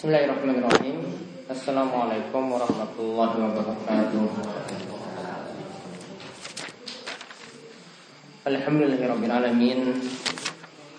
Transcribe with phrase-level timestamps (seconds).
[0.00, 0.96] Bismillahirrahmanirrahim
[1.44, 4.24] Assalamualaikum warahmatullahi wabarakatuh
[8.48, 10.00] Alhamdulillahirrabbilalamin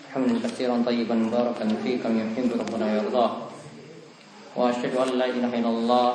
[0.06, 3.50] Hamdan katsiran tayyiban mubarakan fi kam yuhibbu rabbuna yardah
[4.54, 6.10] Wa asyhadu an la ilaha illallah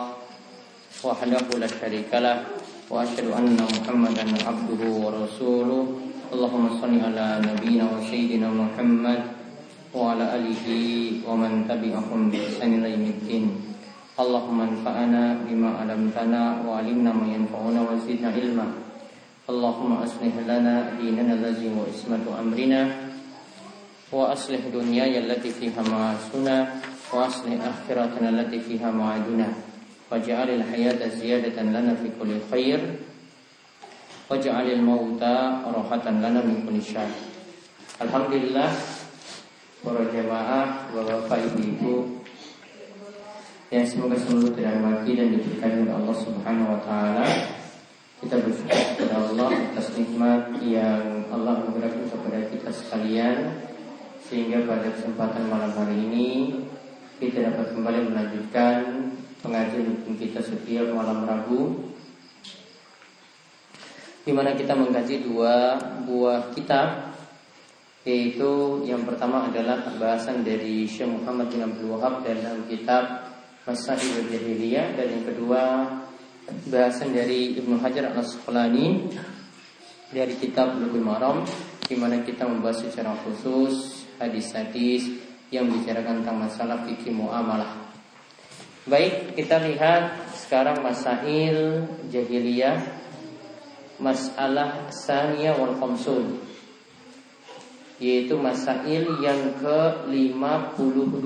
[1.04, 2.48] wahdahu la syarika lah
[2.88, 5.92] wa asyhadu anna Muhammadan abduhu wa rasuluh
[6.32, 9.37] Allahumma salli ala nabiyyina wa sayyidina Muhammad
[9.97, 10.67] وعلى آله
[11.29, 13.45] ومن تبعهم بإحسان إلى يوم الدين
[14.21, 18.67] اللهم انفعنا بما علمتنا وعلمنا ما ينفعنا وزدنا علما
[19.51, 22.83] اللهم أصلح لنا ديننا الذي هو عصمة أمرنا
[24.13, 26.57] وأصلح دنياي التي فيها معاشنا
[27.13, 29.49] وأصلح آخرتنا التي فيها معادنا
[30.13, 32.81] واجعل الحياة زيادة لنا في كل خير
[34.31, 35.23] واجعل الموت
[35.77, 37.13] راحة لنا من كل شر
[38.03, 38.73] Alhamdulillah
[39.86, 42.24] para jamaah, bapak-bapak, ibu-ibu
[43.68, 47.28] yang semoga seluruh dirahmati dan diberkahi oleh Allah Subhanahu wa taala.
[48.18, 53.62] Kita bersyukur kepada Allah atas nikmat yang Allah memberikan kepada kita sekalian
[54.26, 56.30] sehingga pada kesempatan malam hari ini
[57.22, 59.14] kita dapat kembali melanjutkan
[59.46, 61.94] pengajian hukum kita setiap malam Rabu
[64.26, 67.17] di mana kita mengkaji dua buah kitab
[68.08, 73.36] yaitu yang pertama adalah pembahasan dari Syekh Muhammad bin Abdul Wahab dalam kitab
[73.68, 75.64] Masail Jahiliyah dan yang kedua
[76.72, 79.12] bahasan dari Ibnu Hajar Al Asqalani
[80.08, 81.44] dari kitab Bulughul Maram
[81.84, 85.20] di mana kita membahas secara khusus hadis-hadis
[85.52, 87.92] yang membicarakan tentang masalah fikih muamalah.
[88.88, 93.04] Baik, kita lihat sekarang masail jahiliyah
[94.00, 96.47] masalah saniyah wal khamsun
[97.98, 101.26] yaitu masail yang ke-52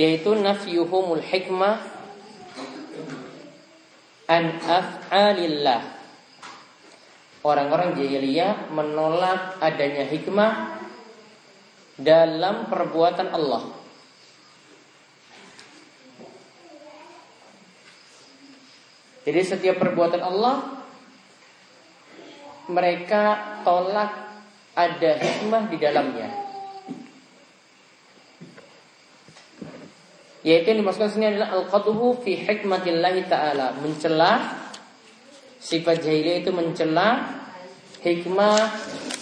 [0.00, 1.99] yaitu nafyuhumul hikmah
[4.30, 5.98] an af'alillah.
[7.42, 10.78] Orang-orang jahiliyah menolak adanya hikmah
[11.98, 13.74] dalam perbuatan Allah.
[19.26, 20.80] Jadi setiap perbuatan Allah
[22.70, 23.22] mereka
[23.66, 24.12] tolak
[24.72, 26.39] ada hikmah di dalamnya.
[30.40, 33.76] Yaitu yang dimaksudkan sini adalah al-qadhu fi hikmatillahi ta'ala.
[33.84, 34.60] Mencela
[35.60, 37.36] Sifat jahiliyah itu mencela
[38.00, 38.56] Hikmah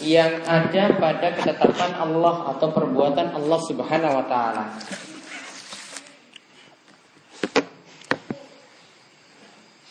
[0.06, 4.64] yang ada pada ketetapan Allah Atau perbuatan Allah subhanahu wa ta'ala.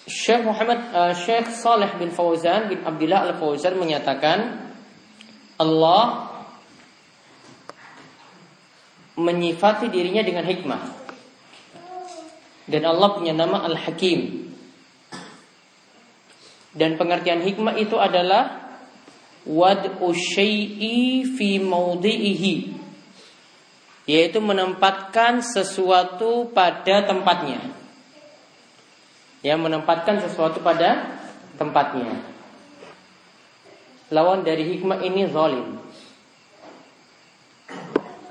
[0.08, 4.72] Syekh Muhammad uh, Syekh Saleh bin Fauzan bin Abdullah Al-Fauzan menyatakan
[5.60, 6.32] Allah
[9.20, 11.07] menyifati dirinya dengan hikmah
[12.68, 14.52] dan Allah punya nama Al-Hakim.
[16.78, 18.70] Dan pengertian hikmah itu adalah
[19.48, 22.78] wad'u syai'i fi mawdi'ihi
[24.08, 27.60] yaitu menempatkan sesuatu pada tempatnya.
[29.44, 31.20] Ya, menempatkan sesuatu pada
[31.60, 32.16] tempatnya.
[34.08, 35.84] Lawan dari hikmah ini zalim.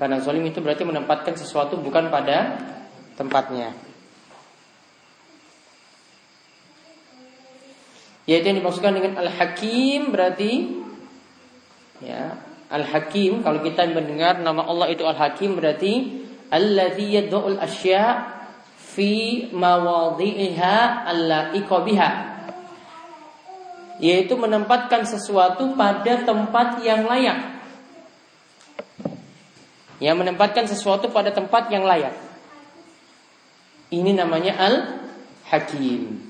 [0.01, 2.57] Karena zalim itu berarti menempatkan sesuatu bukan pada
[3.13, 3.86] tempatnya.
[8.27, 10.83] Yaitu yang dimaksudkan dengan Al-Hakim berarti
[12.03, 12.35] ya,
[12.67, 18.35] Al-Hakim kalau kita mendengar nama Allah itu Al-Hakim berarti alladzi yad'ul asya
[18.75, 22.11] fi mawadhi'iha allaiqa biha
[23.97, 27.57] yaitu menempatkan sesuatu pada tempat yang layak.
[29.97, 32.13] Ya, menempatkan sesuatu pada tempat yang layak.
[33.89, 36.26] Ini namanya Al-Hakim.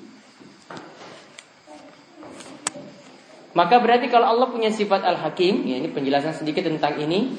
[3.58, 7.34] Maka berarti kalau Allah punya sifat Al-Hakim, ya ini penjelasan sedikit tentang ini.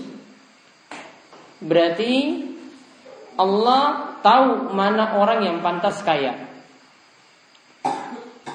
[1.63, 2.43] Berarti
[3.39, 6.35] Allah tahu mana orang yang pantas kaya.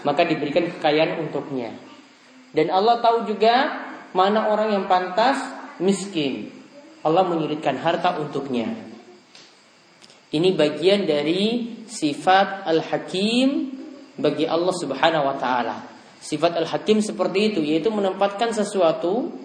[0.03, 1.71] Maka diberikan kekayaan untuknya.
[2.51, 3.71] Dan Allah tahu juga
[4.11, 5.39] mana orang yang pantas
[5.79, 6.51] miskin.
[6.99, 8.75] Allah menyulitkan harta untuknya.
[10.35, 13.71] Ini bagian dari sifat Al-Hakim
[14.19, 15.92] bagi Allah Subhanahu wa taala.
[16.23, 19.35] Sifat al-hakim seperti itu yaitu menempatkan sesuatu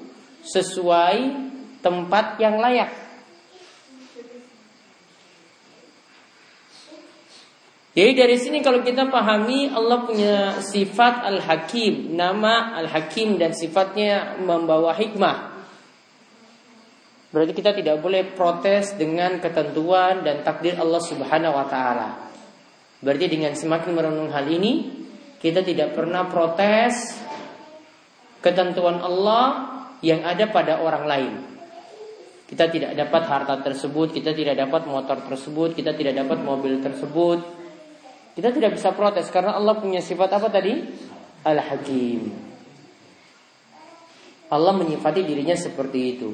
[0.47, 1.35] sesuai
[1.83, 3.09] tempat yang layak.
[7.99, 14.95] Jadi dari sini kalau kita pahami Allah punya sifat Al-Hakim, nama Al-Hakim dan sifatnya membawa
[14.95, 15.59] hikmah.
[17.35, 22.31] Berarti kita tidak boleh protes dengan ketentuan dan takdir Allah Subhanahu wa taala.
[23.03, 24.95] Berarti dengan semakin merenung hal ini,
[25.39, 27.15] kita tidak pernah protes
[28.43, 29.71] ketentuan Allah
[30.03, 31.35] yang ada pada orang lain.
[32.49, 37.45] Kita tidak dapat harta tersebut, kita tidak dapat motor tersebut, kita tidak dapat mobil tersebut.
[38.35, 40.81] Kita tidak bisa protes karena Allah punya sifat apa tadi?
[41.45, 42.21] Al-Hakim.
[44.49, 46.31] Allah menyifati dirinya seperti itu.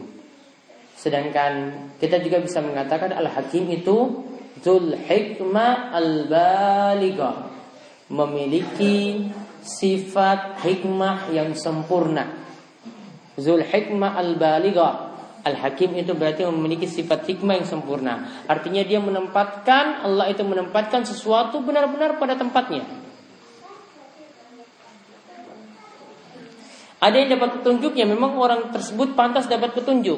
[0.94, 1.52] Sedangkan
[1.98, 4.22] kita juga bisa mengatakan Al-Hakim itu
[4.62, 7.53] Zul Hikmah Al-Baligah
[8.14, 9.26] memiliki
[9.66, 12.30] sifat hikmah yang sempurna.
[13.34, 15.10] Zul hikmah al-baligha.
[15.44, 18.46] Al-Hakim itu berarti memiliki sifat hikmah yang sempurna.
[18.48, 22.86] Artinya dia menempatkan Allah itu menempatkan sesuatu benar-benar pada tempatnya.
[27.04, 30.16] Ada yang dapat petunjuknya, memang orang tersebut pantas dapat petunjuk.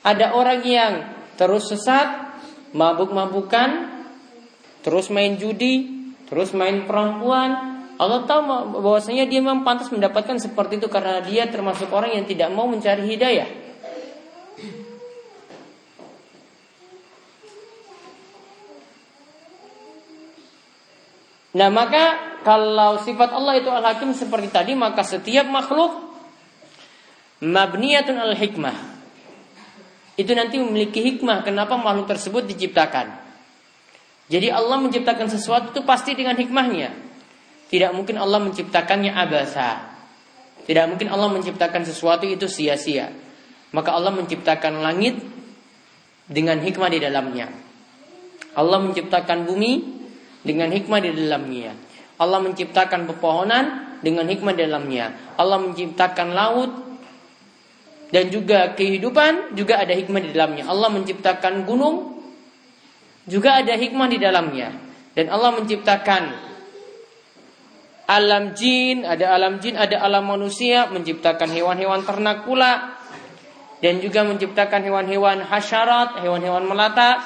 [0.00, 0.92] Ada orang yang
[1.36, 2.40] terus sesat,
[2.72, 4.00] mabuk-mabukan,
[4.80, 5.97] terus main judi,
[6.28, 7.80] terus main perempuan.
[7.98, 12.46] Allah tahu bahwasanya dia memang pantas mendapatkan seperti itu karena dia termasuk orang yang tidak
[12.54, 13.50] mau mencari hidayah.
[21.58, 25.90] Nah maka kalau sifat Allah itu al-hakim seperti tadi maka setiap makhluk
[27.42, 28.78] mabniyatun al-hikmah
[30.18, 33.27] itu nanti memiliki hikmah kenapa makhluk tersebut diciptakan.
[34.28, 36.92] Jadi Allah menciptakan sesuatu itu pasti dengan hikmahnya.
[37.68, 39.88] Tidak mungkin Allah menciptakannya abasa.
[40.68, 43.08] Tidak mungkin Allah menciptakan sesuatu itu sia-sia.
[43.72, 45.16] Maka Allah menciptakan langit
[46.28, 47.48] dengan hikmah di dalamnya.
[48.52, 49.72] Allah menciptakan bumi
[50.44, 51.72] dengan hikmah di dalamnya.
[52.20, 55.36] Allah menciptakan pepohonan dengan hikmah di dalamnya.
[55.40, 56.70] Allah menciptakan laut
[58.08, 60.64] dan juga kehidupan juga ada hikmah di dalamnya.
[60.68, 62.17] Allah menciptakan gunung
[63.28, 64.72] juga ada hikmah di dalamnya.
[65.12, 66.22] Dan Allah menciptakan
[68.08, 72.96] alam jin, ada alam jin, ada alam manusia, menciptakan hewan-hewan ternak pula.
[73.78, 77.20] Dan juga menciptakan hewan-hewan hasyarat, hewan-hewan melata.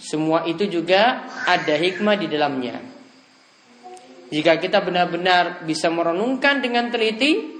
[0.00, 2.80] Semua itu juga ada hikmah di dalamnya.
[4.34, 7.54] Jika kita benar-benar bisa merenungkan dengan teliti,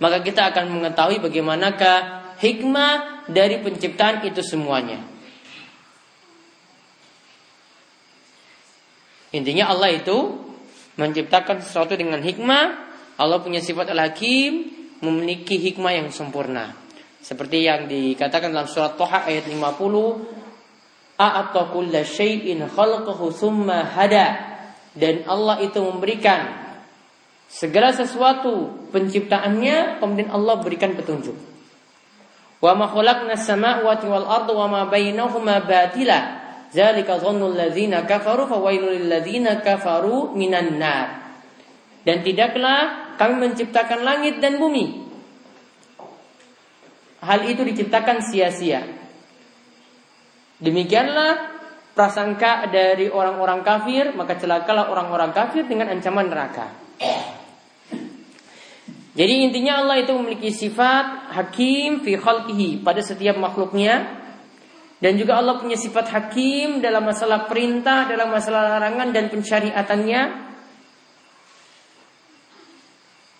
[0.00, 1.98] maka kita akan mengetahui bagaimanakah
[2.40, 5.11] hikmah dari penciptaan itu semuanya.
[9.32, 10.36] Intinya Allah itu
[11.00, 12.64] menciptakan sesuatu dengan hikmah.
[13.16, 14.68] Allah punya sifat al-hakim,
[15.00, 16.76] memiliki hikmah yang sempurna.
[17.22, 21.70] Seperti yang dikatakan dalam surat Toha ayat 50, A'ata
[22.04, 24.52] syai'in khalqahu thumma hada.
[24.92, 26.52] Dan Allah itu memberikan
[27.48, 31.36] segala sesuatu penciptaannya, kemudian Allah berikan petunjuk.
[32.60, 34.84] Wa ma as-samawati wal arda wa ma
[35.64, 36.41] batila
[36.72, 41.36] Zalika dhannul ladzina kafaru fawailul ladzina kafaru minan nar.
[42.02, 45.04] Dan tidaklah kami menciptakan langit dan bumi.
[47.22, 48.82] Hal itu diciptakan sia-sia.
[50.58, 51.54] Demikianlah
[51.94, 56.66] prasangka dari orang-orang kafir, maka celakalah orang-orang kafir dengan ancaman neraka.
[59.12, 64.21] Jadi intinya Allah itu memiliki sifat hakim fi khalqihi pada setiap makhluknya
[65.02, 70.22] dan juga Allah punya sifat hakim dalam masalah perintah, dalam masalah larangan dan pensyariatannya.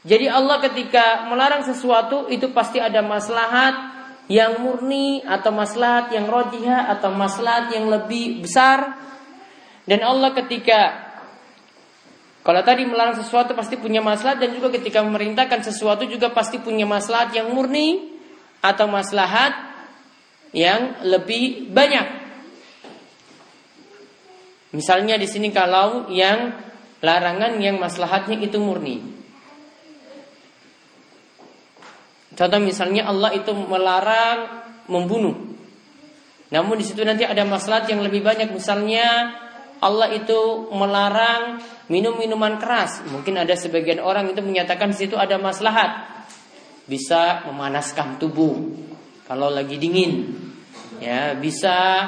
[0.02, 3.94] Jadi Allah ketika melarang sesuatu itu pasti ada maslahat
[4.26, 8.98] yang murni atau maslahat yang rojiha atau maslahat yang lebih besar.
[9.86, 11.14] Dan Allah ketika
[12.42, 16.90] kalau tadi melarang sesuatu pasti punya maslahat dan juga ketika memerintahkan sesuatu juga pasti punya
[16.90, 18.18] maslahat yang murni
[18.58, 19.71] atau maslahat
[20.52, 22.22] yang lebih banyak.
[24.72, 26.56] Misalnya di sini kalau yang
[27.04, 29.04] larangan yang maslahatnya itu murni.
[32.32, 35.36] Contoh misalnya Allah itu melarang membunuh.
[36.48, 38.48] Namun di situ nanti ada maslahat yang lebih banyak.
[38.48, 39.36] Misalnya
[39.82, 41.60] Allah itu melarang
[41.92, 43.04] minum minuman keras.
[43.12, 46.24] Mungkin ada sebagian orang itu menyatakan di situ ada maslahat.
[46.88, 48.91] Bisa memanaskan tubuh
[49.32, 50.28] kalau lagi dingin
[51.00, 52.04] ya bisa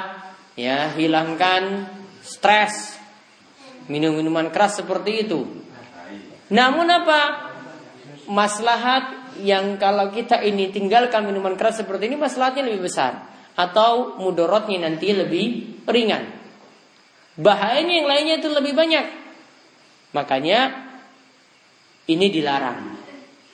[0.53, 1.89] ya hilangkan
[2.21, 3.01] stres
[3.89, 5.41] minum minuman keras seperti itu
[6.53, 7.49] namun apa
[8.29, 13.25] maslahat yang kalau kita ini tinggalkan minuman keras seperti ini masalahnya lebih besar
[13.57, 16.27] atau mudorotnya nanti lebih ringan.
[17.39, 19.05] Bahayanya yang lainnya itu lebih banyak.
[20.11, 20.91] Makanya
[22.11, 22.99] ini dilarang.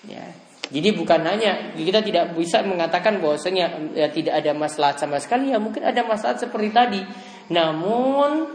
[0.10, 0.41] Ya.
[0.72, 5.60] Jadi bukan hanya kita tidak bisa mengatakan bahwasanya ya, tidak ada masalah sama sekali ya
[5.60, 7.02] mungkin ada masalah seperti tadi.
[7.52, 8.48] Namun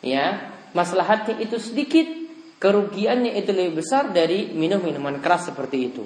[0.00, 2.08] ya maslahatnya itu sedikit,
[2.56, 6.04] kerugiannya itu lebih besar dari minum minuman keras seperti itu.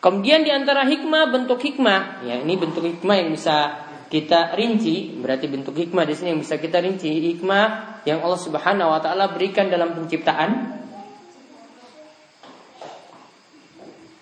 [0.00, 5.46] Kemudian di antara hikmah bentuk hikmah, ya ini bentuk hikmah yang bisa kita rinci, berarti
[5.46, 9.70] bentuk hikmah di sini yang bisa kita rinci hikmah yang Allah Subhanahu wa taala berikan
[9.70, 10.82] dalam penciptaan.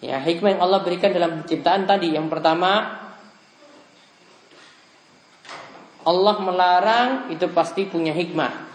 [0.05, 3.01] Ya, hikmah yang Allah berikan dalam penciptaan tadi yang pertama
[6.05, 8.69] Allah melarang itu pasti punya hikmah.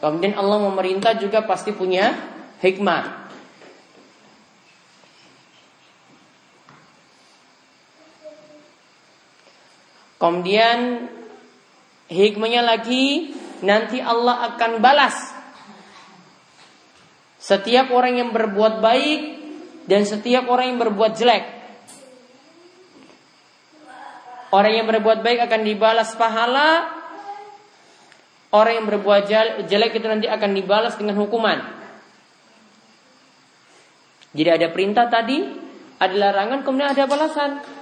[0.00, 2.14] Kemudian Allah memerintah juga pasti punya
[2.62, 3.29] hikmah.
[10.20, 11.08] Kemudian
[12.12, 13.32] hikmahnya lagi
[13.64, 15.16] nanti Allah akan balas
[17.40, 19.20] setiap orang yang berbuat baik
[19.88, 21.44] dan setiap orang yang berbuat jelek.
[24.52, 26.90] Orang yang berbuat baik akan dibalas pahala,
[28.52, 29.24] orang yang berbuat
[29.64, 31.64] jelek itu nanti akan dibalas dengan hukuman.
[34.36, 35.38] Jadi ada perintah tadi,
[35.96, 37.79] ada larangan, kemudian ada balasan.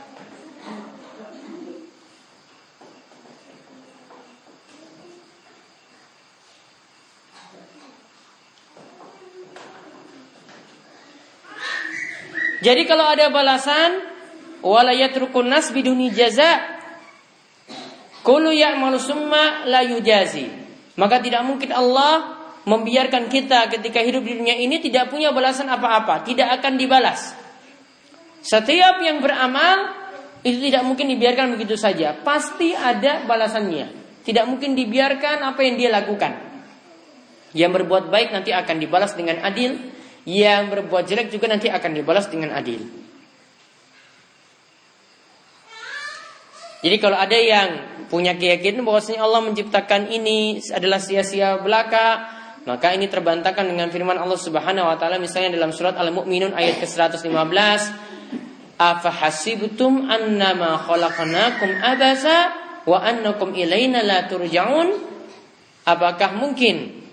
[12.59, 14.03] Jadi kalau ada balasan
[14.63, 16.59] wala yatrukun nas biduni jaza
[18.27, 20.51] kullu ya'malu summa la yujazi.
[20.99, 26.27] Maka tidak mungkin Allah membiarkan kita ketika hidup di dunia ini tidak punya balasan apa-apa,
[26.27, 27.33] tidak akan dibalas.
[28.43, 29.95] Setiap yang beramal
[30.43, 33.95] itu tidak mungkin dibiarkan begitu saja, pasti ada balasannya.
[34.27, 36.37] Tidak mungkin dibiarkan apa yang dia lakukan.
[37.57, 39.81] Yang berbuat baik nanti akan dibalas dengan adil,
[40.29, 42.85] yang berbuat jelek juga nanti akan dibalas dengan adil.
[46.85, 47.69] Jadi kalau ada yang
[48.13, 52.29] punya keyakinan bahwasanya Allah menciptakan ini adalah sia-sia belaka,
[52.69, 57.25] maka ini terbantahkan dengan firman Allah Subhanahu wa taala misalnya dalam surat Al-Mu'minun ayat ke-115,
[58.79, 62.53] "Afa hasibtum annama khalaqnakum abasa
[62.85, 64.93] wa annakum ilaina la turja'un?"
[65.89, 67.08] Apakah mungkin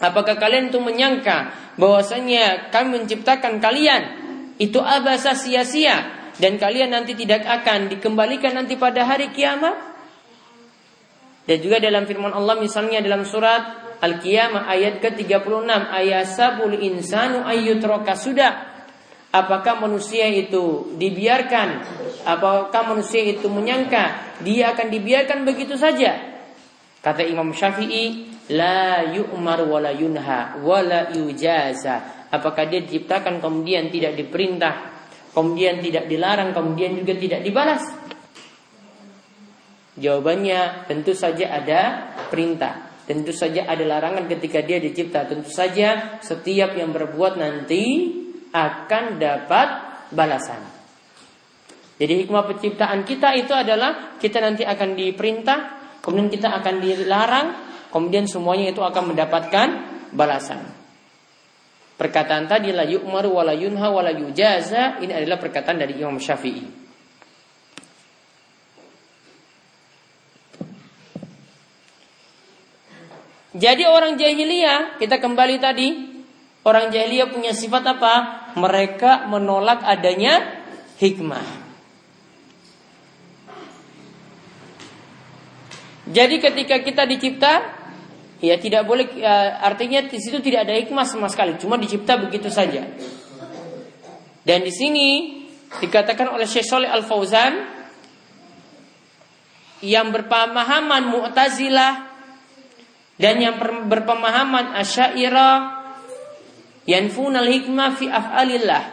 [0.00, 4.02] Apakah kalian itu menyangka bahwasanya kami menciptakan kalian
[4.56, 6.08] itu abasa sia-sia
[6.40, 9.76] dan kalian nanti tidak akan dikembalikan nanti pada hari kiamat?
[11.44, 18.70] Dan juga dalam firman Allah misalnya dalam surat Al-Qiyamah ayat ke-36 ayasabul insanu ayyutraka sudah
[19.30, 21.86] Apakah manusia itu dibiarkan?
[22.26, 26.18] Apakah manusia itu menyangka dia akan dibiarkan begitu saja?
[26.98, 32.28] Kata Imam Syafi'i, la yu'mar wa la yunha wa la yujaza.
[32.30, 34.74] Apakah dia diciptakan kemudian tidak diperintah,
[35.34, 37.82] kemudian tidak dilarang, kemudian juga tidak dibalas?
[39.98, 41.80] Jawabannya tentu saja ada
[42.30, 42.90] perintah.
[43.04, 45.26] Tentu saja ada larangan ketika dia dicipta.
[45.26, 48.14] Tentu saja setiap yang berbuat nanti
[48.54, 49.68] akan dapat
[50.14, 50.62] balasan.
[52.00, 55.58] Jadi hikmah penciptaan kita itu adalah kita nanti akan diperintah,
[56.00, 57.48] kemudian kita akan dilarang,
[57.90, 59.68] kemudian semuanya itu akan mendapatkan
[60.14, 60.62] balasan.
[62.00, 66.16] Perkataan tadi la yu'mar wa la yunha wa la yujaza ini adalah perkataan dari Imam
[66.16, 66.80] Syafi'i.
[73.50, 75.88] Jadi orang jahiliyah, kita kembali tadi,
[76.62, 78.14] orang jahiliyah punya sifat apa?
[78.54, 80.62] Mereka menolak adanya
[81.02, 81.44] hikmah.
[86.10, 87.79] Jadi ketika kita dicipta
[88.40, 92.48] Ya tidak boleh ya, artinya di situ tidak ada hikmah sama sekali, cuma dicipta begitu
[92.48, 92.88] saja.
[94.40, 95.06] Dan di sini
[95.78, 97.52] dikatakan oleh Syekh Saleh Al Fauzan
[99.84, 101.92] yang berpemahaman Mu'tazilah
[103.20, 105.84] dan yang berpemahaman Asy'ariyah
[106.88, 108.84] yanfunal hikmah fi af'alillah.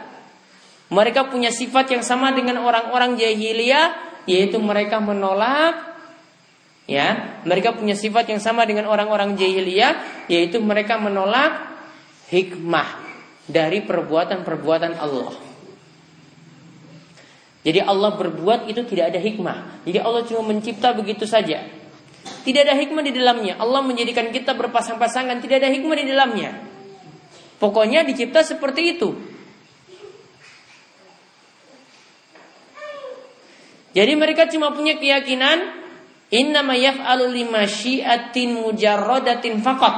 [0.92, 5.87] Mereka punya sifat yang sama dengan orang-orang jahiliyah yaitu mereka menolak
[6.88, 11.68] Ya, mereka punya sifat yang sama dengan orang-orang jahiliyah, yaitu mereka menolak
[12.32, 12.88] hikmah
[13.44, 15.36] dari perbuatan-perbuatan Allah.
[17.60, 19.84] Jadi Allah berbuat itu tidak ada hikmah.
[19.84, 21.68] Jadi Allah cuma mencipta begitu saja.
[22.48, 23.60] Tidak ada hikmah di dalamnya.
[23.60, 26.50] Allah menjadikan kita berpasang-pasangan, tidak ada hikmah di dalamnya.
[27.60, 29.12] Pokoknya dicipta seperti itu.
[33.92, 35.87] Jadi mereka cuma punya keyakinan
[36.28, 39.96] innama yaf'alu lima syi'atin mujarradatin faqat.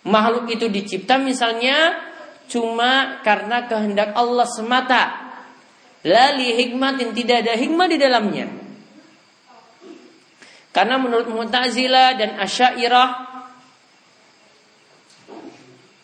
[0.00, 2.00] Makhluk itu dicipta misalnya
[2.48, 5.02] cuma karena kehendak Allah semata.
[6.00, 8.46] Lali hikmatin tidak ada hikmah di dalamnya.
[10.72, 13.08] Karena menurut Mu'tazilah dan Asy'ariyah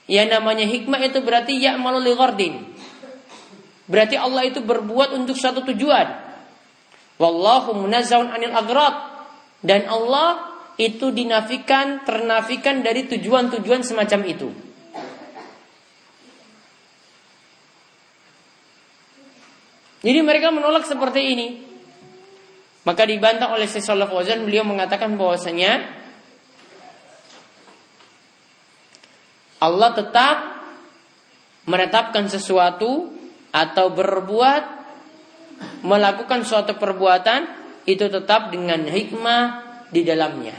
[0.07, 2.13] yang namanya hikmah itu berarti ya'malu li.
[3.87, 6.26] Berarti Allah itu berbuat untuk satu tujuan.
[7.17, 8.95] Wallahu munazzahun anil aghrad.
[9.65, 14.49] Dan Allah itu dinafikan, ternafikan dari tujuan-tujuan semacam itu.
[20.07, 21.49] Jadi mereka menolak seperti ini.
[22.87, 25.83] Maka dibantah oleh Syekh Shalih Fauzan beliau mengatakan bahwasanya
[29.59, 30.37] Allah tetap
[31.67, 33.11] menetapkan sesuatu
[33.51, 34.76] atau berbuat
[35.85, 37.47] melakukan suatu perbuatan
[37.87, 39.43] itu tetap dengan hikmah
[39.95, 40.57] di dalamnya.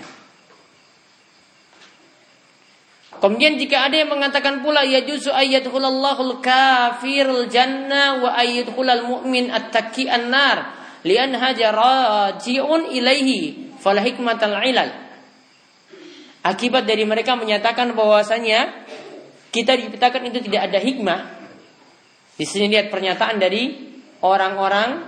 [3.17, 10.05] Kemudian jika ada yang mengatakan pula ya juzu ayyadkhulallahu kafirul jannah wa ayyadkhulal mu'min at-taqi
[10.05, 14.93] an-nar lian hajarajiun ilaihi fala hikmatal ilal.
[16.45, 18.85] Akibat dari mereka menyatakan bahwasanya
[19.49, 21.19] kita diciptakan itu tidak ada hikmah.
[22.37, 23.63] Di sini lihat pernyataan dari
[24.21, 25.05] orang-orang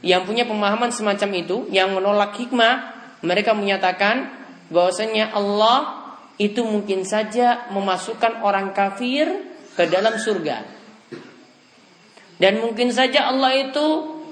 [0.00, 4.32] yang punya pemahaman semacam itu yang menolak hikmah, mereka menyatakan
[4.72, 6.08] bahwasanya Allah
[6.40, 9.28] itu mungkin saja memasukkan orang kafir
[9.76, 10.64] ke dalam surga.
[12.40, 13.86] Dan mungkin saja Allah itu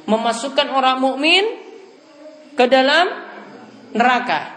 [0.08, 1.44] memasukkan orang mukmin
[2.56, 3.12] ke dalam
[3.92, 4.56] neraka.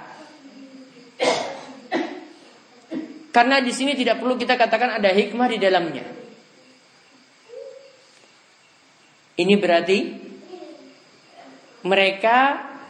[3.36, 6.21] Karena di sini tidak perlu kita katakan ada hikmah di dalamnya.
[9.40, 10.00] Ini berarti
[11.88, 12.38] mereka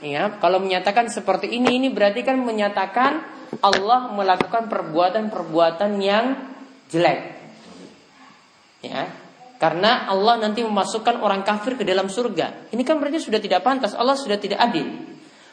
[0.02, 3.12] ya kalau menyatakan seperti ini ini berarti kan menyatakan
[3.60, 6.26] Allah melakukan perbuatan-perbuatan yang
[6.88, 7.20] jelek.
[8.82, 9.12] Ya.
[9.62, 12.74] Karena Allah nanti memasukkan orang kafir ke dalam surga.
[12.74, 13.94] Ini kan berarti sudah tidak pantas.
[13.94, 14.90] Allah sudah tidak adil.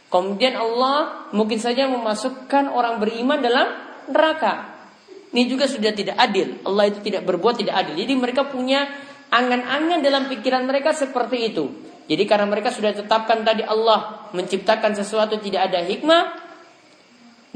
[0.09, 3.68] Kemudian Allah mungkin saja memasukkan orang beriman dalam
[4.09, 4.81] neraka.
[5.29, 6.57] Ini juga sudah tidak adil.
[6.64, 8.01] Allah itu tidak berbuat tidak adil.
[8.01, 8.88] Jadi mereka punya
[9.29, 11.64] angan-angan dalam pikiran mereka seperti itu.
[12.09, 16.49] Jadi karena mereka sudah tetapkan tadi Allah menciptakan sesuatu tidak ada hikmah,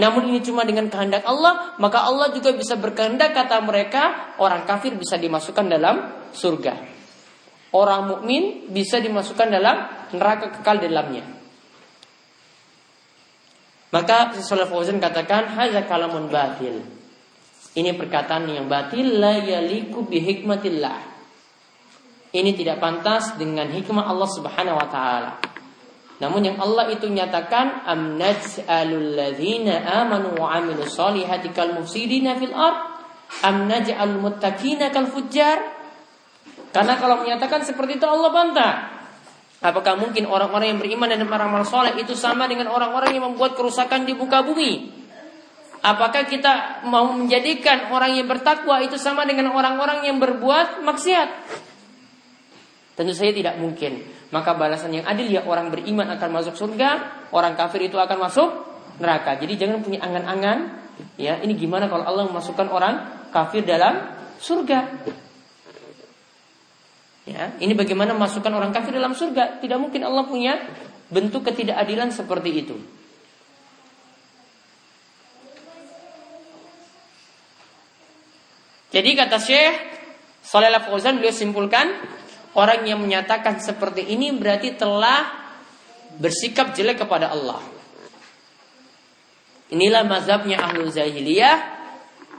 [0.01, 4.97] namun ini cuma dengan kehendak Allah, maka Allah juga bisa berkehendak kata mereka orang kafir
[4.97, 6.75] bisa dimasukkan dalam surga.
[7.73, 11.25] Orang mukmin bisa dimasukkan dalam neraka kekal dalamnya.
[13.93, 16.81] Maka Rasulullah Fauzan katakan hadza kalamun batil.
[17.77, 21.12] Ini perkataan yang batil la yaliku bi hikmatillah.
[22.33, 25.33] Ini tidak pantas dengan hikmah Allah Subhanahu wa taala.
[26.17, 32.55] Namun yang Allah itu nyatakan am naj'alul ladzina amanu wa amilus solihati kal mufsidina fil
[32.57, 32.79] ard
[33.43, 35.83] am naj'alul muttaqina kal fujjar
[36.73, 38.75] karena kalau menyatakan seperti itu Allah bantah
[39.63, 44.03] Apakah mungkin orang-orang yang beriman dan beramal soleh itu sama dengan orang-orang yang membuat kerusakan
[44.03, 44.91] di muka bumi?
[45.87, 51.29] Apakah kita mau menjadikan orang yang bertakwa itu sama dengan orang-orang yang berbuat maksiat?
[52.93, 54.05] Tentu saja tidak mungkin.
[54.33, 56.91] Maka balasan yang adil ya orang beriman akan masuk surga,
[57.33, 58.49] orang kafir itu akan masuk
[59.01, 59.41] neraka.
[59.41, 60.81] Jadi jangan punya angan-angan
[61.17, 62.95] ya ini gimana kalau Allah memasukkan orang
[63.33, 64.81] kafir dalam surga.
[67.23, 69.63] Ya, ini bagaimana memasukkan orang kafir dalam surga?
[69.63, 70.59] Tidak mungkin Allah punya
[71.07, 72.77] bentuk ketidakadilan seperti itu.
[78.93, 79.75] Jadi kata Syekh
[80.45, 81.89] Saleh Fauzan beliau simpulkan
[82.53, 85.25] Orang yang menyatakan seperti ini berarti telah
[86.21, 87.65] bersikap jelek kepada Allah.
[89.73, 91.81] Inilah mazhabnya ahlu zahiliyah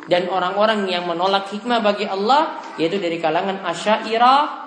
[0.05, 4.63] dan orang-orang yang menolak hikmah bagi Allah yaitu dari kalangan asyairah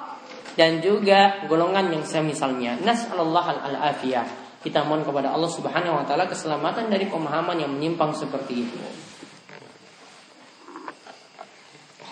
[0.58, 2.80] dan juga golongan yang semisalnya.
[2.82, 4.58] Nas'alullah al-afiyah.
[4.66, 8.78] Kita mohon kepada Allah Subhanahu wa taala keselamatan dari pemahaman yang menyimpang seperti itu.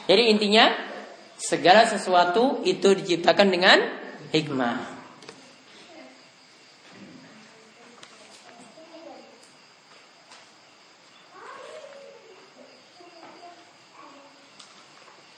[0.07, 0.94] Jadi intinya
[1.39, 3.79] Segala sesuatu itu diciptakan dengan
[4.33, 4.95] hikmah.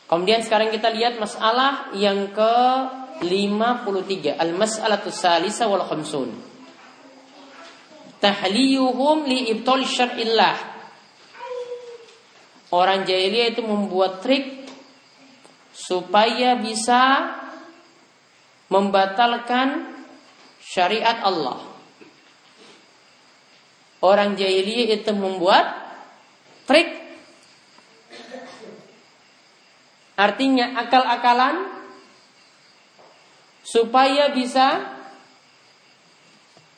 [0.07, 2.55] Kemudian sekarang kita lihat masalah yang ke
[3.27, 6.31] 53 Al-mas'alatu salisa wal khamsun
[8.21, 9.55] tahliyuhum li
[9.87, 10.57] syar'illah.
[12.75, 14.66] Orang jahiliyah itu membuat trik
[15.77, 17.37] supaya bisa
[18.73, 19.93] membatalkan
[20.65, 21.61] syariat Allah.
[24.01, 25.85] Orang jahiliyah itu membuat
[26.65, 27.05] trik
[30.17, 31.69] artinya akal-akalan
[33.61, 34.97] supaya bisa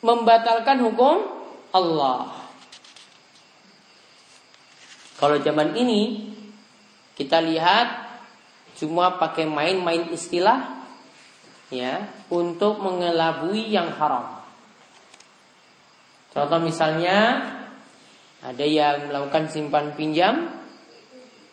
[0.03, 1.23] membatalkan hukum
[1.71, 2.35] Allah.
[5.19, 6.31] Kalau zaman ini
[7.15, 8.08] kita lihat
[8.79, 10.87] cuma pakai main-main istilah
[11.69, 14.39] ya untuk mengelabui yang haram.
[16.31, 17.43] Contoh misalnya
[18.39, 20.47] ada yang melakukan simpan pinjam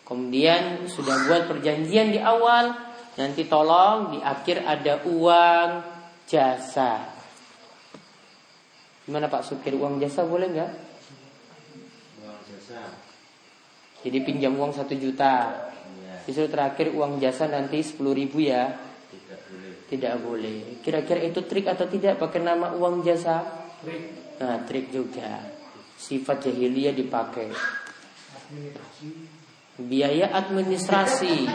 [0.07, 2.71] kemudian sudah buat perjanjian di awal
[3.19, 5.69] nanti tolong di akhir ada uang
[6.23, 7.17] jasa
[9.07, 10.71] Gimana Pak Supir uang jasa boleh nggak?
[12.19, 12.91] Uang jasa.
[14.03, 15.47] Jadi pinjam uang satu juta.
[16.27, 18.67] Disuruh terakhir uang jasa nanti sepuluh ribu ya.
[19.07, 19.71] Tidak boleh.
[19.87, 20.57] Tidak boleh.
[20.83, 23.47] Kira-kira itu trik atau tidak pakai nama uang jasa?
[23.79, 24.35] Trik.
[24.43, 25.39] Nah trik juga.
[25.95, 27.47] Sifat jahiliyah dipakai.
[29.79, 31.47] Biaya administrasi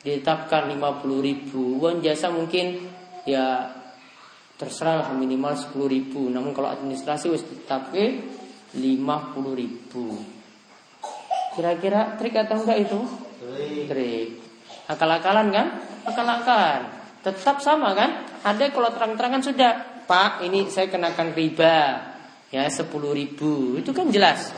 [0.00, 2.88] ditetapkan 50 ribu uang jasa mungkin
[3.28, 3.68] ya
[4.56, 8.24] terserah minimal 10 ribu namun kalau administrasi wis ditetapke
[8.72, 10.16] 50 ribu
[11.52, 13.00] kira-kira trik atau enggak itu
[13.88, 14.28] trik.
[14.90, 15.66] Akal-akalan kan?
[16.04, 16.80] Akal-akalan.
[17.20, 18.24] Tetap sama kan?
[18.44, 19.72] Ada kalau terang-terangan sudah
[20.04, 22.08] pak ini saya kenakan riba.
[22.50, 23.78] Ya 10 ribu.
[23.78, 24.50] Itu kan jelas.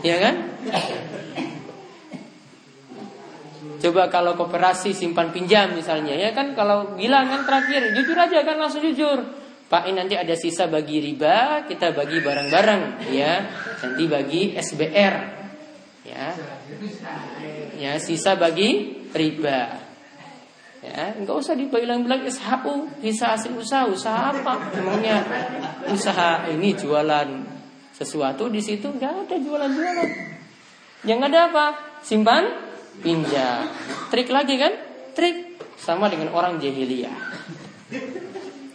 [0.00, 0.34] Ya kan?
[3.76, 6.16] Coba kalau kooperasi simpan pinjam misalnya.
[6.16, 6.56] Ya kan?
[6.56, 8.56] Kalau bilang kan terakhir jujur aja kan?
[8.56, 9.46] Langsung jujur.
[9.66, 13.50] Pak ini nanti ada sisa bagi riba kita bagi bareng-bareng ya
[13.82, 15.14] nanti bagi SBR
[16.06, 16.26] ya
[17.76, 19.60] ya sisa bagi riba
[20.80, 25.24] ya nggak usah dibilang-bilang SHU sisa hasil usaha usaha apa emangnya
[25.92, 27.28] usaha ini jualan
[27.96, 30.08] sesuatu di situ nggak ada jualan-jualan
[31.06, 31.64] yang ada apa
[32.02, 32.66] simpan
[33.00, 33.68] pinjam.
[34.08, 34.72] Trik lagi kan?
[35.12, 37.16] Trik sama dengan orang jahiliyah.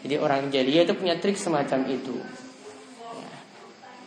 [0.01, 2.15] Jadi orang jahiliyah itu punya trik semacam itu.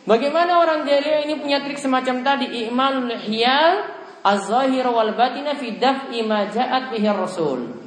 [0.05, 2.65] Bagaimana orang jahiliyah ini punya trik semacam tadi?
[2.67, 3.89] I'malul hiyal
[4.25, 7.85] az-zahir wal batina fi daf'i ma ja'at bihi rasul.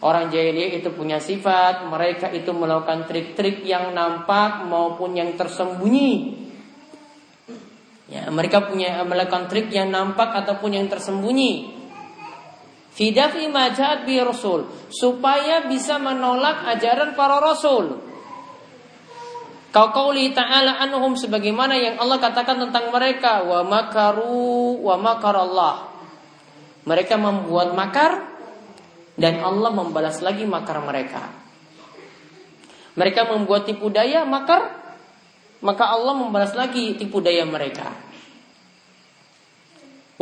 [0.00, 6.44] Orang jahiliyah itu punya sifat mereka itu melakukan trik-trik yang nampak maupun yang tersembunyi
[8.04, 11.82] Ya, mereka punya melakukan trik yang nampak ataupun yang tersembunyi.
[12.94, 17.98] Fidafi majad bi rasul supaya bisa menolak ajaran para rasul.
[19.74, 25.90] Kau kauli ta'ala anhum sebagaimana yang Allah katakan tentang mereka wa makaru wa makar Allah.
[26.86, 28.22] Mereka membuat makar
[29.18, 31.26] dan Allah membalas lagi makar mereka.
[32.94, 34.78] Mereka membuat tipu daya makar
[35.58, 37.90] maka Allah membalas lagi tipu daya mereka.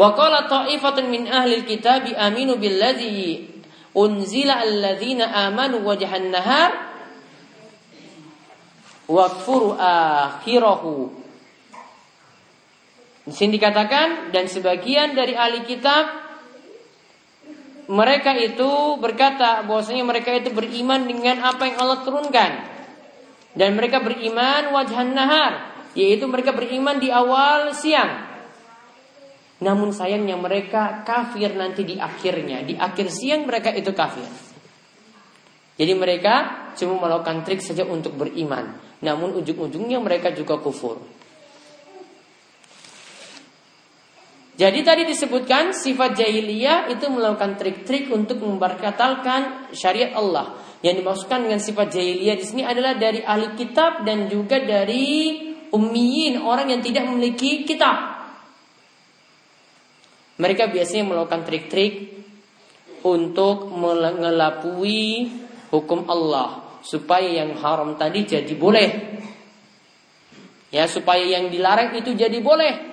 [0.01, 3.53] Wa qala ta'ifatun min ahli kitab aminu billadzi
[3.93, 6.92] unzila alladzina amanu wajhan nahar
[9.07, 11.11] wakfuru akhirahu.
[13.23, 16.11] Di sini dikatakan dan sebagian dari ahli kitab
[17.87, 22.53] mereka itu berkata bahwasanya mereka itu beriman dengan apa yang Allah turunkan
[23.53, 28.33] dan mereka beriman wajhan nahar, yaitu mereka beriman di awal siang.
[29.63, 34.27] Namun sayangnya mereka kafir nanti di akhirnya, di akhir siang mereka itu kafir.
[35.79, 41.01] Jadi mereka cuma melakukan trik saja untuk beriman, namun ujung-ujungnya mereka juga kufur.
[44.53, 50.55] Jadi tadi disebutkan sifat jahiliyah itu melakukan trik-trik untuk membatalkan syariat Allah.
[50.87, 55.35] Yang dimaksudkan dengan sifat jahiliyah di sini adalah dari ahli kitab dan juga dari
[55.73, 58.23] ummiyin, orang yang tidak memiliki kitab.
[60.39, 62.23] Mereka biasanya melakukan trik-trik
[63.03, 65.33] untuk mengelapui
[65.75, 68.91] hukum Allah supaya yang haram tadi jadi boleh.
[70.73, 72.93] Ya, supaya yang dilarang itu jadi boleh.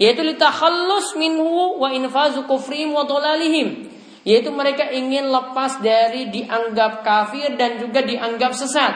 [0.00, 7.58] Yaitu litakhallus minhu wa infazu kufrihim wa dhalalihim yaitu mereka ingin lepas dari dianggap kafir
[7.58, 8.94] dan juga dianggap sesat.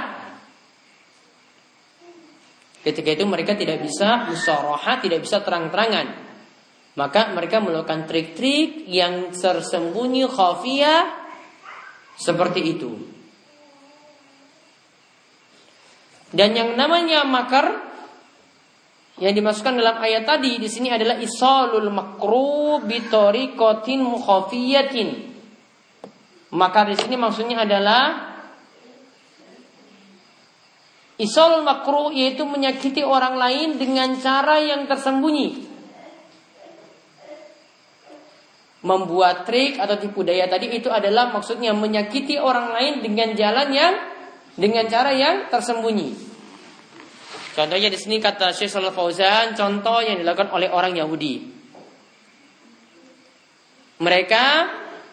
[2.87, 6.23] Ketika itu mereka tidak bisa musyawarah, tidak bisa terang-terangan.
[6.95, 11.26] Maka mereka melakukan trik-trik yang tersembunyi khafiyah
[12.17, 12.91] seperti itu.
[16.33, 17.87] Dan yang namanya makar
[19.17, 25.09] yang dimasukkan dalam ayat tadi di sini adalah isalul makru bitoriqatin mukhafiyatin.
[26.53, 28.37] Maka di sini maksudnya adalah
[31.17, 35.66] isalul makru yaitu menyakiti orang lain dengan cara yang tersembunyi.
[38.87, 43.94] Membuat trik atau tipu daya tadi itu adalah maksudnya menyakiti orang lain dengan jalan yang
[44.55, 46.14] dengan cara yang tersembunyi.
[47.57, 51.57] Contohnya di sini kata Syekh Shalal Fauzan, contoh yang dilakukan oleh orang Yahudi.
[53.96, 54.44] Mereka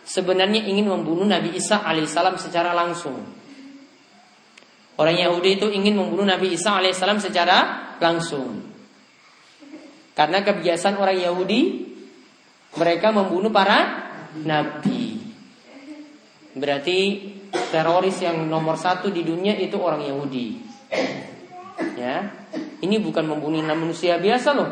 [0.03, 3.15] sebenarnya ingin membunuh Nabi Isa alaihissalam secara langsung.
[4.99, 8.59] Orang Yahudi itu ingin membunuh Nabi Isa alaihissalam secara langsung.
[10.13, 11.61] Karena kebiasaan orang Yahudi,
[12.77, 14.09] mereka membunuh para
[14.41, 15.21] nabi.
[16.53, 16.99] Berarti
[17.73, 20.47] teroris yang nomor satu di dunia itu orang Yahudi.
[21.97, 22.29] Ya,
[22.81, 24.69] ini bukan membunuh manusia biasa loh.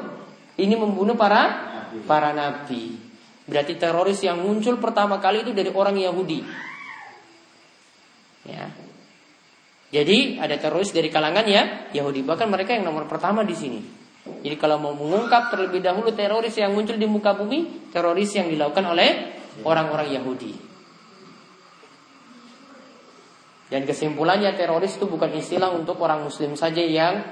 [0.58, 1.70] Ini membunuh para
[2.06, 2.98] para nabi.
[3.50, 6.40] Berarti teroris yang muncul pertama kali itu dari orang Yahudi.
[8.46, 8.70] Ya.
[9.92, 12.24] Jadi ada teroris dari kalangan ya Yahudi.
[12.24, 14.01] Bahkan mereka yang nomor pertama di sini.
[14.22, 18.86] Jadi kalau mau mengungkap terlebih dahulu teroris yang muncul di muka bumi, teroris yang dilakukan
[18.86, 19.10] oleh
[19.66, 20.54] orang-orang Yahudi.
[23.72, 27.24] Dan kesimpulannya teroris itu bukan istilah untuk orang muslim saja yang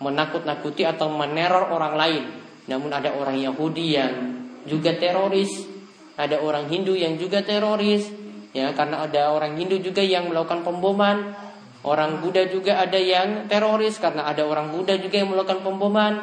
[0.00, 2.24] menakut-nakuti atau meneror orang lain.
[2.66, 4.12] Namun ada orang Yahudi yang
[4.66, 5.68] juga teroris,
[6.18, 8.08] ada orang Hindu yang juga teroris,
[8.50, 11.36] ya karena ada orang Hindu juga yang melakukan pemboman,
[11.86, 16.14] orang Buddha juga ada yang teroris karena ada orang Buddha juga yang melakukan pemboman,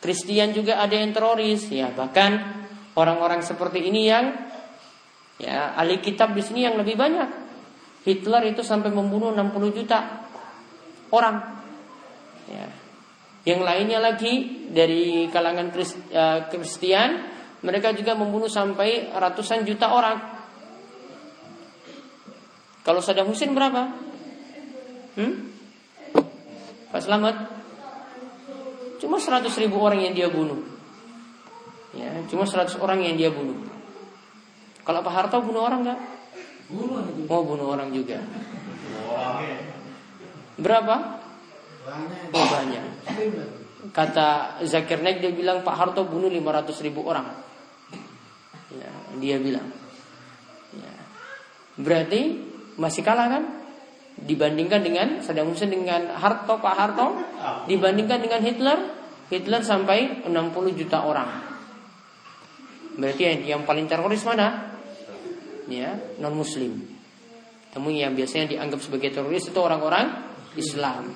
[0.00, 2.64] Kristen juga ada yang teroris, ya bahkan
[2.96, 4.32] orang-orang seperti ini yang
[5.36, 7.28] ya ahli kitab di sini yang lebih banyak
[8.04, 10.24] Hitler itu sampai membunuh 60 juta
[11.12, 11.36] orang.
[12.48, 12.66] Ya.
[13.44, 17.10] Yang lainnya lagi dari kalangan eh, Kristen,
[17.60, 20.18] mereka juga membunuh sampai ratusan juta orang.
[22.80, 24.09] Kalau Saddam Hussein berapa?
[25.18, 25.34] Hmm?
[26.90, 27.36] Pak Selamat?
[29.00, 30.60] Cuma 100 ribu orang yang dia bunuh.
[31.96, 33.66] Ya, cuma 100 orang yang dia bunuh.
[34.84, 36.00] Kalau Pak Harto bunuh orang nggak?
[37.26, 38.22] Mau bunuh orang juga.
[40.60, 40.94] Berapa?
[42.30, 42.84] Oh banyak.
[43.90, 47.26] Kata Zakir Naik dia bilang Pak Harto bunuh 500 ribu orang.
[48.70, 49.66] Ya, dia bilang.
[50.76, 50.94] Ya.
[51.80, 52.38] Berarti
[52.78, 53.59] masih kalah kan?
[54.20, 57.06] Dibandingkan dengan Saddam Hussein dengan Harto Pak Harto,
[57.64, 58.78] dibandingkan dengan Hitler,
[59.32, 61.30] Hitler sampai 60 juta orang.
[63.00, 64.70] Berarti yang, yang paling teroris mana?
[65.70, 66.82] ya non muslim.
[67.70, 70.10] Namun yang biasanya dianggap sebagai teroris itu orang-orang
[70.58, 71.14] Islam.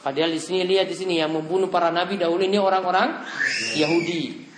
[0.00, 3.20] Padahal di sini lihat di sini yang membunuh para nabi dahulu ini orang-orang
[3.76, 4.48] Yahudi.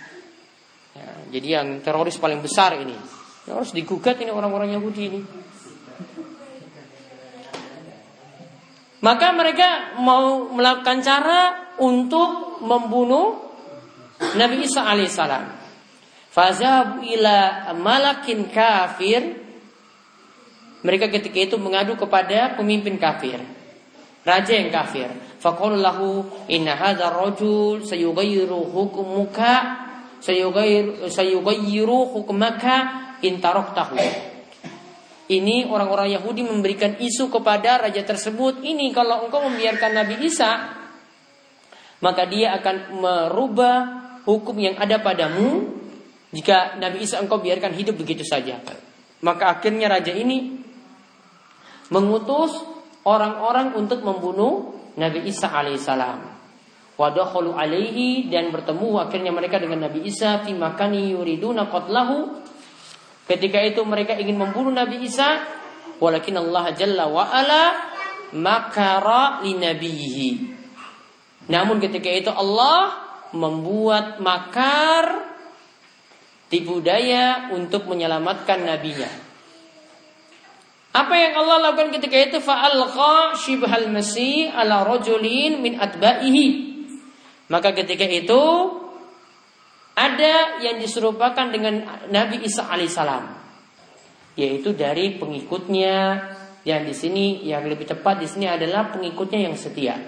[0.95, 2.95] Ya, jadi yang teroris paling besar ini
[3.43, 5.21] yang harus digugat ini orang-orang Yahudi ini.
[9.03, 11.39] Maka mereka mau melakukan cara
[11.75, 13.35] untuk membunuh
[14.39, 15.43] Nabi Isa alaihissalam.
[16.31, 19.43] Fazab ila malakin kafir.
[20.87, 23.43] Mereka ketika itu mengadu kepada pemimpin kafir.
[24.23, 25.11] Raja yang kafir.
[25.43, 29.83] Faqul lahu inna hadha rajul sayughayyiru hukmuka
[30.23, 32.75] sayughayyiru sayughayyiru hukmaka
[33.19, 34.32] in taraktahu.
[35.23, 38.59] Ini orang-orang Yahudi memberikan isu kepada raja tersebut.
[38.59, 40.51] Ini kalau engkau membiarkan Nabi Isa,
[42.03, 43.75] maka dia akan merubah
[44.27, 45.79] hukum yang ada padamu
[46.35, 48.59] jika Nabi Isa engkau biarkan hidup begitu saja.
[49.23, 50.59] Maka akhirnya raja ini
[51.87, 52.59] mengutus
[53.07, 56.35] orang-orang untuk membunuh Nabi Isa alaihissalam.
[56.93, 62.42] Wadakhalu alaihi dan bertemu akhirnya mereka dengan Nabi Isa fi makani yuriduna qatlahu.
[63.23, 65.47] Ketika itu mereka ingin membunuh Nabi Isa,
[66.03, 67.63] walakin Allah jalla wa ala
[68.35, 70.29] makara li nabiyihi.
[71.47, 72.99] Namun ketika itu Allah
[73.31, 75.33] membuat makar
[76.51, 79.09] tipu daya untuk menyelamatkan nabinya.
[80.93, 86.47] Apa yang Allah lakukan ketika itu fa'alqa shibhal masih ala rajulin min atba'ihi.
[87.49, 88.43] Maka ketika itu
[89.93, 93.43] ada yang diserupakan dengan Nabi Isa alaihissalam
[94.33, 95.95] yaitu dari pengikutnya
[96.65, 99.99] yang di sini yang lebih tepat di sini adalah pengikutnya yang setia.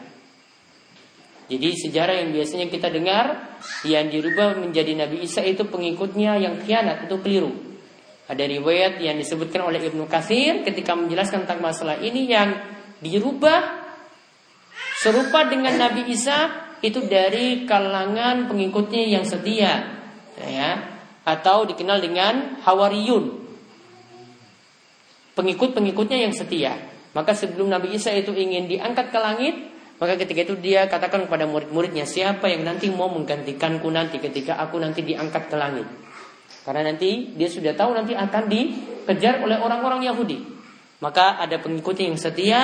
[1.45, 3.53] Jadi sejarah yang biasanya kita dengar
[3.85, 7.53] yang dirubah menjadi Nabi Isa itu pengikutnya yang khianat itu keliru.
[8.25, 12.57] Ada riwayat yang disebutkan oleh Ibnu Katsir ketika menjelaskan tentang masalah ini yang
[12.97, 13.85] dirubah
[14.97, 20.01] serupa dengan Nabi Isa itu dari kalangan pengikutnya yang setia
[20.39, 20.71] ya.
[21.25, 23.43] Atau dikenal dengan Hawariyun.
[25.33, 26.77] Pengikut-pengikutnya yang setia.
[27.17, 29.55] Maka sebelum Nabi Isa itu ingin diangkat ke langit
[29.95, 34.75] maka ketika itu dia katakan kepada murid-muridnya siapa yang nanti mau menggantikanku nanti ketika aku
[34.75, 35.87] nanti diangkat ke langit?
[36.67, 40.43] Karena nanti dia sudah tahu nanti akan dikejar oleh orang-orang Yahudi.
[40.99, 42.61] Maka ada pengikutnya yang setia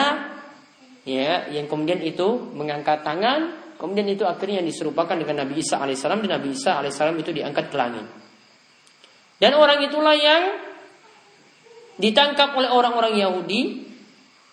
[1.08, 6.38] ya yang kemudian itu mengangkat tangan kemudian itu akhirnya diserupakan dengan Nabi Isa alaihissalam dan
[6.38, 8.06] Nabi Isa alaihissalam itu diangkat ke langit.
[9.42, 10.54] Dan orang itulah yang
[11.98, 13.90] ditangkap oleh orang-orang Yahudi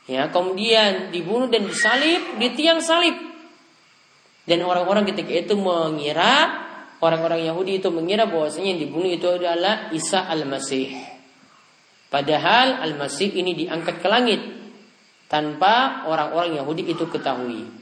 [0.08, 3.28] ya kemudian dibunuh dan disalib di tiang salib.
[4.48, 6.64] Dan orang-orang ketika itu mengira
[7.04, 10.96] orang-orang Yahudi itu mengira bahwasanya yang dibunuh itu adalah Isa al-Masih.
[12.08, 14.40] Padahal al-Masih ini diangkat ke langit
[15.28, 17.77] tanpa orang-orang Yahudi itu ketahui.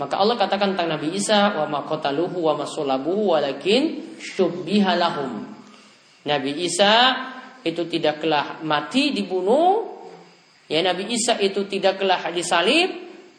[0.00, 5.44] Maka Allah katakan tentang Nabi Isa wa ma qataluhu wa ma sulabuhu walakin syubbiha lahum.
[6.24, 7.18] Nabi Isa
[7.62, 9.92] itu tidaklah mati dibunuh.
[10.66, 12.88] Ya Nabi Isa itu tidaklah disalib,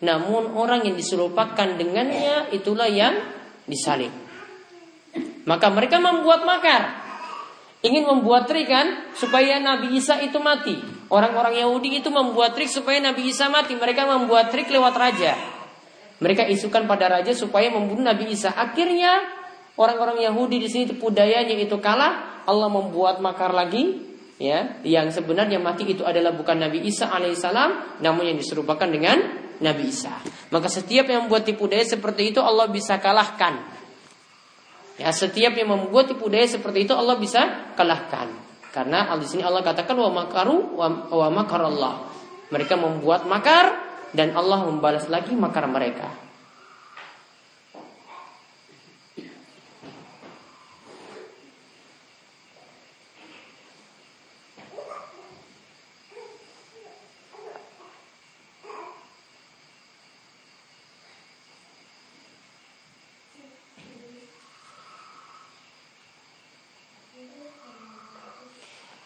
[0.05, 3.17] namun orang yang diserupakan dengannya itulah yang
[3.65, 4.13] disalib.
[5.43, 7.03] Maka mereka membuat makar
[7.83, 10.79] ingin membuat trik kan supaya Nabi Isa itu mati.
[11.11, 13.75] Orang-orang Yahudi itu membuat trik supaya Nabi Isa mati.
[13.75, 15.35] Mereka membuat trik lewat raja.
[16.21, 18.53] Mereka isukan pada raja supaya membunuh Nabi Isa.
[18.53, 19.23] Akhirnya
[19.79, 22.45] orang-orang Yahudi di sini tipu dayanya itu kalah.
[22.45, 24.11] Allah membuat makar lagi.
[24.41, 29.21] Ya, yang sebenarnya mati itu adalah bukan Nabi Isa alaihissalam, namun yang diserupakan dengan
[29.61, 30.19] Nabi Isa.
[30.51, 33.73] Maka setiap yang membuat tipu daya seperti itu Allah bisa kalahkan
[35.01, 38.29] Ya, setiap yang membuat tipu daya seperti itu Allah bisa kalahkan.
[38.69, 42.09] Karena di sini Allah katakan wa makaru wa, wa makarallah.
[42.53, 46.23] Mereka membuat makar dan Allah membalas lagi makar mereka.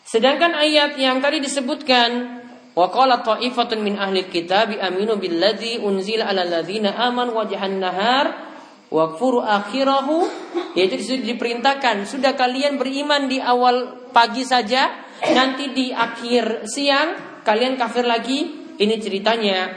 [0.07, 2.36] Sedangkan ayat yang tadi disebutkan
[2.77, 8.53] wa qala ta'ifatun min ahli kitab aminu billadzi unzila ala ladzina aman wajhan nahar
[8.93, 10.29] wa kfuru akhirahu
[10.77, 18.05] yaitu diperintahkan sudah kalian beriman di awal pagi saja nanti di akhir siang kalian kafir
[18.05, 18.67] lagi.
[18.77, 19.73] Ini ceritanya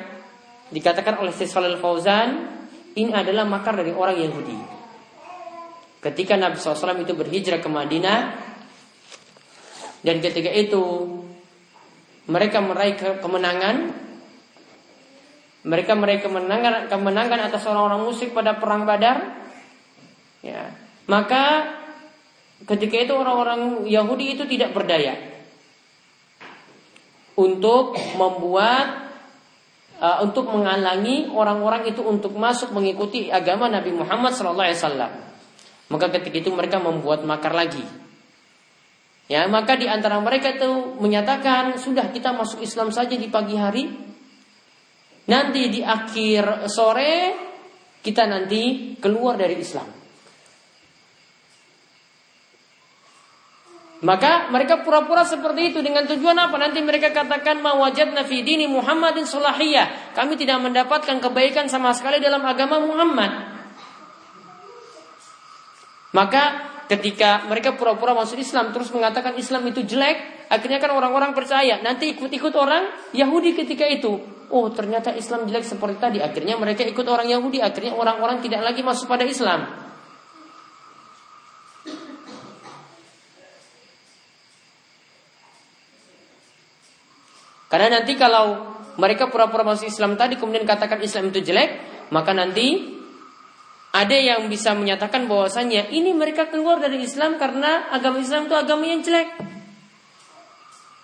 [0.69, 2.29] dikatakan oleh Syekh Fauzan
[2.93, 4.59] ini adalah makar dari orang Yahudi.
[6.05, 8.21] Ketika Nabi SAW itu berhijrah ke Madinah
[10.05, 10.85] dan ketika itu
[12.29, 13.77] mereka meraih kemenangan
[15.61, 19.41] mereka meraih kemenangan kemenangan atas orang-orang musyrik pada perang Badar
[20.45, 20.73] ya
[21.09, 21.77] maka
[22.65, 25.17] ketika itu orang-orang Yahudi itu tidak berdaya
[27.41, 29.11] untuk membuat
[30.01, 35.09] uh, untuk menghalangi orang-orang itu untuk masuk mengikuti agama Nabi Muhammad SAW.
[35.91, 37.83] Maka ketika itu mereka membuat makar lagi.
[39.31, 43.87] Ya, maka di antara mereka itu menyatakan sudah kita masuk Islam saja di pagi hari.
[45.31, 47.39] Nanti di akhir sore
[48.03, 49.87] kita nanti keluar dari Islam.
[54.01, 56.57] Maka mereka pura-pura seperti itu dengan tujuan apa?
[56.59, 60.17] Nanti mereka katakan mawajad nafi dini Muhammadin salahiyah.
[60.17, 63.31] Kami tidak mendapatkan kebaikan sama sekali dalam agama Muhammad.
[66.11, 71.79] Maka ketika mereka pura-pura masuk Islam terus mengatakan Islam itu jelek, akhirnya kan orang-orang percaya.
[71.79, 74.19] Nanti ikut-ikut orang Yahudi ketika itu.
[74.51, 76.19] Oh, ternyata Islam jelek seperti tadi.
[76.19, 79.71] Akhirnya mereka ikut orang Yahudi, akhirnya orang-orang tidak lagi masuk pada Islam.
[87.71, 91.71] Karena nanti kalau mereka pura-pura masuk Islam tadi kemudian katakan Islam itu jelek,
[92.11, 92.99] maka nanti
[93.91, 98.87] ada yang bisa menyatakan bahwasanya ini mereka keluar dari Islam karena agama Islam itu agama
[98.87, 99.29] yang jelek.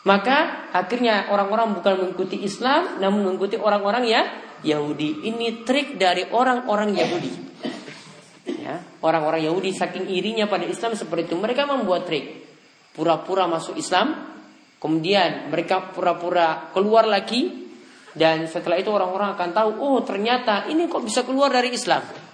[0.06, 4.22] Maka akhirnya orang-orang bukan mengikuti Islam namun mengikuti orang-orang ya
[4.62, 5.26] Yahudi.
[5.26, 7.32] Ini trik dari orang-orang Yahudi.
[8.46, 12.46] Ya, orang-orang Yahudi saking irinya pada Islam seperti itu mereka membuat trik.
[12.94, 14.30] Pura-pura masuk Islam,
[14.78, 17.66] kemudian mereka pura-pura keluar lagi
[18.16, 22.25] dan setelah itu orang-orang akan tahu, oh ternyata ini kok bisa keluar dari Islam.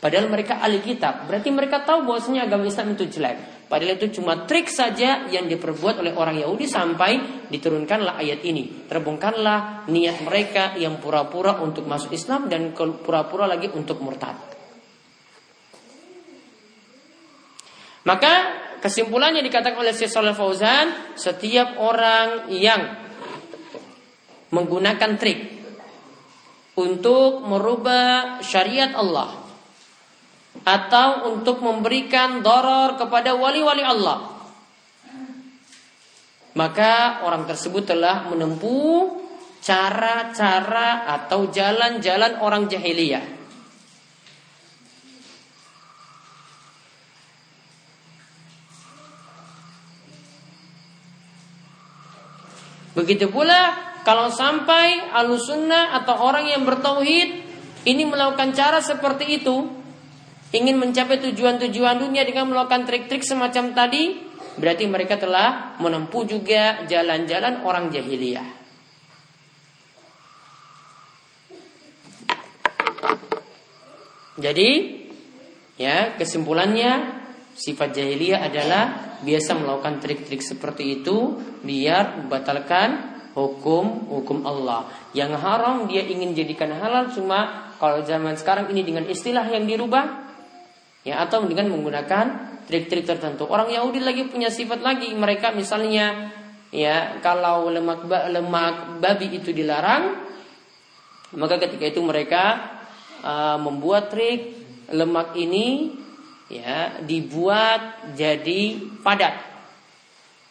[0.00, 1.28] Padahal mereka ahli kitab.
[1.28, 3.68] Berarti mereka tahu bahwasanya agama Islam itu jelek.
[3.68, 8.88] Padahal itu cuma trik saja yang diperbuat oleh orang Yahudi sampai diturunkanlah ayat ini.
[8.88, 14.34] Terbongkarlah niat mereka yang pura-pura untuk masuk Islam dan pura-pura lagi untuk murtad.
[18.08, 18.32] Maka
[18.80, 22.88] kesimpulannya dikatakan oleh Syekh Shalal Fauzan, setiap orang yang
[24.48, 25.60] menggunakan trik
[26.80, 29.39] untuk merubah syariat Allah
[30.66, 34.40] atau untuk memberikan doror kepada wali-wali Allah.
[36.58, 39.22] Maka orang tersebut telah menempuh
[39.62, 43.38] cara-cara atau jalan-jalan orang jahiliyah.
[52.90, 57.28] Begitu pula kalau sampai alusunnah atau orang yang bertauhid
[57.86, 59.79] ini melakukan cara seperti itu,
[60.50, 64.18] ingin mencapai tujuan-tujuan dunia dengan melakukan trik-trik semacam tadi,
[64.58, 68.58] berarti mereka telah menempuh juga jalan-jalan orang jahiliyah.
[74.40, 74.70] Jadi,
[75.76, 77.20] ya kesimpulannya
[77.52, 78.84] sifat jahiliyah adalah
[79.20, 84.88] biasa melakukan trik-trik seperti itu biar membatalkan hukum hukum Allah.
[85.12, 90.29] Yang haram dia ingin jadikan halal cuma kalau zaman sekarang ini dengan istilah yang dirubah
[91.06, 92.24] ya atau dengan menggunakan
[92.68, 93.48] trik-trik tertentu.
[93.50, 96.30] Orang Yahudi lagi punya sifat lagi, mereka misalnya
[96.70, 100.22] ya kalau lemak lemak babi itu dilarang,
[101.34, 102.44] maka ketika itu mereka
[103.26, 104.54] uh, membuat trik
[104.90, 105.98] lemak ini
[106.50, 109.50] ya dibuat jadi padat.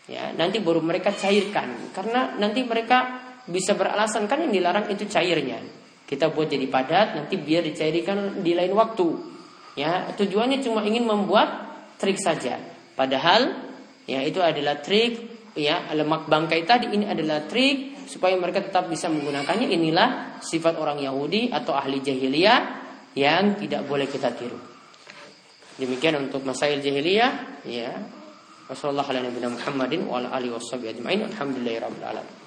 [0.10, 5.62] Ya, nanti baru mereka cairkan karena nanti mereka bisa beralasan kan yang dilarang itu cairnya.
[6.10, 9.29] Kita buat jadi padat nanti biar dicairkan di lain waktu.
[9.80, 11.48] Ya, tujuannya cuma ingin membuat
[11.96, 12.60] trik saja.
[13.00, 13.72] Padahal
[14.04, 15.24] ya itu adalah trik
[15.56, 19.72] ya lemak bangkai tadi ini adalah trik supaya mereka tetap bisa menggunakannya.
[19.72, 22.60] Inilah sifat orang Yahudi atau ahli jahiliyah
[23.16, 24.60] yang tidak boleh kita tiru.
[25.80, 27.96] Demikian untuk masail jahiliyah ya.
[28.68, 32.39] Wassalamualaikum warahmatullahi wabarakatuh.